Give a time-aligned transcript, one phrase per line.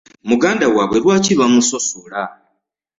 [0.29, 2.21] Muganda waabwe lwaki oba bamusosola?